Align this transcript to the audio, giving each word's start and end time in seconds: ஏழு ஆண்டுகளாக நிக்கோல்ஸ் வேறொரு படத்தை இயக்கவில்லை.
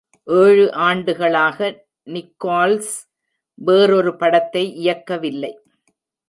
ஏழு 0.27 0.63
ஆண்டுகளாக 0.85 1.59
நிக்கோல்ஸ் 2.07 2.95
வேறொரு 3.61 4.15
படத்தை 4.15 4.63
இயக்கவில்லை. 4.75 5.53